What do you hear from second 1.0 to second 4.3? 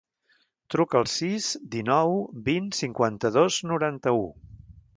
sis, dinou, vint, cinquanta-dos, noranta-u.